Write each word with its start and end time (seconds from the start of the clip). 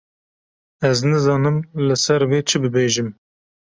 Ez 0.89 0.97
nizanim 1.09 1.57
li 1.85 1.95
ser 2.05 2.21
vê 2.29 2.39
çi 2.47 2.57
bibêjim. 2.61 3.09